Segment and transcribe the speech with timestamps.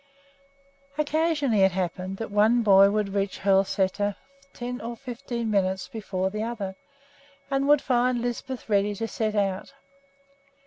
[0.97, 4.15] Occasionally it happened that one boy would reach Hoel Sæter
[4.51, 6.75] ten or fifteen minutes before the other
[7.51, 9.73] and would find Lisbeth ready to set out.